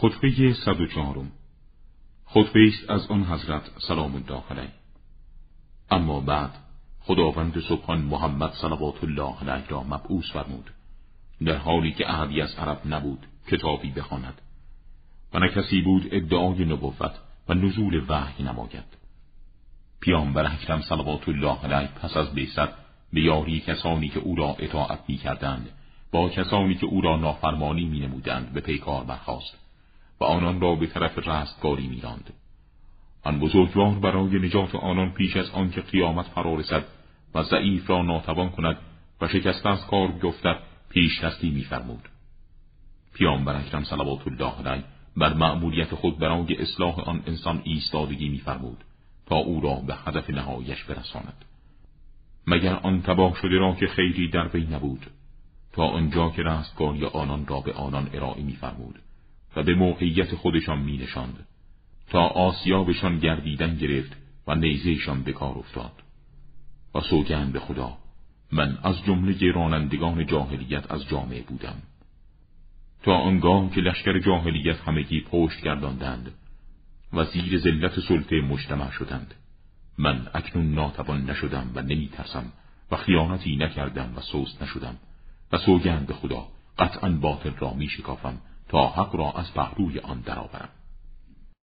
خطبه 0.00 0.54
صد 0.64 0.80
و 0.80 0.86
چهارم. 0.86 1.32
خطبه 2.26 2.68
است 2.68 2.90
از 2.90 3.06
آن 3.10 3.24
حضرت 3.24 3.62
سلام 3.88 4.14
الله 4.14 4.42
علیه 4.50 4.72
اما 5.90 6.20
بعد 6.20 6.50
خداوند 7.00 7.60
سبحان 7.68 7.98
محمد 8.00 8.52
صلوات 8.52 9.04
الله 9.04 9.34
علیه 9.40 9.68
را 9.68 9.82
مبعوث 9.82 10.32
فرمود 10.32 10.70
در 11.44 11.56
حالی 11.56 11.92
که 11.92 12.10
احدی 12.10 12.40
از 12.40 12.54
عرب 12.54 12.80
نبود 12.84 13.26
کتابی 13.46 13.90
بخواند. 13.90 14.40
و 15.34 15.38
نه 15.38 15.48
کسی 15.48 15.80
بود 15.80 16.08
ادعای 16.10 16.64
نبوت 16.64 17.14
و 17.48 17.54
نزول 17.54 18.04
وحی 18.08 18.44
نماید. 18.44 18.96
پیامبر 20.00 20.52
اکرم 20.52 20.80
صلوات 20.80 21.28
الله 21.28 21.64
علیه 21.64 21.88
پس 21.88 22.16
از 22.16 22.34
بیست 22.34 22.68
به 23.12 23.20
یاری 23.20 23.60
کسانی 23.60 24.08
که 24.08 24.20
او 24.20 24.34
را 24.34 24.56
اطاعت 24.58 25.00
می 25.08 25.16
کردند 25.16 25.68
با 26.12 26.28
کسانی 26.28 26.74
که 26.74 26.86
او 26.86 27.00
را 27.00 27.16
نافرمانی 27.16 27.84
می 27.84 28.00
نمودند 28.00 28.52
به 28.52 28.60
پیکار 28.60 29.04
برخواست 29.04 29.65
و 30.20 30.24
آنان 30.24 30.60
را 30.60 30.74
به 30.74 30.86
طرف 30.86 31.28
رستگاری 31.28 31.86
میراند. 31.86 32.32
آن 33.22 33.38
بزرگوار 33.40 33.94
برای 33.94 34.38
نجات 34.38 34.74
آنان 34.74 35.10
پیش 35.10 35.36
از 35.36 35.50
آنکه 35.50 35.80
قیامت 35.80 36.26
فرا 36.26 36.54
رسد 36.54 36.84
و 37.34 37.42
ضعیف 37.42 37.90
را 37.90 38.02
ناتوان 38.02 38.48
کند 38.48 38.76
و 39.20 39.28
شکست 39.28 39.66
از 39.66 39.86
کار 39.86 40.08
بیفتد 40.08 40.58
پیش 40.88 41.24
دستی 41.24 41.50
میفرمود. 41.50 42.08
پیامبر 43.14 43.56
اکرم 43.56 43.84
صلوات 43.84 44.26
الله 44.26 44.68
علیه 44.68 44.84
بر 45.16 45.34
مأموریت 45.34 45.94
خود 45.94 46.18
برای 46.18 46.56
اصلاح 46.56 47.00
آن 47.00 47.22
انسان 47.26 47.60
ایستادگی 47.64 48.28
میفرمود 48.28 48.84
تا 49.26 49.36
او 49.36 49.60
را 49.60 49.74
به 49.74 49.94
هدف 49.94 50.30
نهایش 50.30 50.84
برساند. 50.84 51.44
مگر 52.46 52.74
آن 52.74 53.02
تباه 53.02 53.34
شده 53.34 53.58
را 53.58 53.74
که 53.74 53.86
خیری 53.86 54.30
در 54.30 54.48
وی 54.48 54.66
نبود 54.66 55.06
تا 55.72 55.82
آنجا 55.82 56.30
که 56.30 56.42
رستگاری 56.42 57.04
آنان 57.04 57.46
را 57.46 57.60
به 57.60 57.72
آنان 57.72 58.10
ارائه 58.12 58.42
میفرمود. 58.42 58.98
و 59.56 59.62
به 59.62 59.74
موقعیت 59.74 60.34
خودشان 60.34 60.78
می 60.78 60.96
نشاند 60.98 61.46
تا 62.10 62.26
آسیابشان 62.26 63.18
گردیدن 63.18 63.76
گرفت 63.76 64.16
و 64.46 64.54
نیزهشان 64.54 65.22
به 65.22 65.32
کار 65.32 65.58
افتاد. 65.58 65.92
و 66.94 67.00
سوگند 67.00 67.52
به 67.52 67.60
خدا 67.60 67.98
من 68.52 68.78
از 68.82 69.04
جمله 69.04 69.52
رانندگان 69.52 70.26
جاهلیت 70.26 70.90
از 70.90 71.08
جامعه 71.08 71.42
بودم. 71.42 71.82
تا 73.02 73.12
آنگاه 73.12 73.70
که 73.70 73.80
لشکر 73.80 74.18
جاهلیت 74.18 74.80
همگی 74.80 75.20
پشت 75.20 75.62
گرداندند 75.62 76.32
و 77.12 77.24
زیر 77.24 77.58
ذلت 77.58 78.00
سلطه 78.00 78.40
مجتمع 78.40 78.90
شدند 78.90 79.34
من 79.98 80.26
اکنون 80.34 80.74
ناتوان 80.74 81.30
نشدم 81.30 81.70
و 81.74 81.82
نمی 81.82 82.08
ترسم 82.08 82.52
و 82.90 82.96
خیانتی 82.96 83.56
نکردم 83.56 84.12
و 84.16 84.20
سوست 84.20 84.62
نشدم 84.62 84.96
و 85.52 85.58
سوگند 85.58 86.06
به 86.06 86.14
خدا 86.14 86.48
قطعا 86.78 87.10
باطل 87.10 87.52
را 87.58 87.74
می 87.74 87.88
شکافم 87.88 88.38
تا 88.68 88.86
حق 88.88 89.16
را 89.16 89.32
از 89.32 89.54
پهلوی 89.54 89.98
آن 89.98 90.20
درآورم. 90.20 90.68